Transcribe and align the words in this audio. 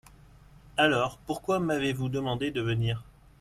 Alors, 0.77 1.19
pourquoi 1.27 1.59
m'avez-vous 1.59 2.09
demandé 2.09 2.49
de 2.49 2.59
venir? 2.59 3.03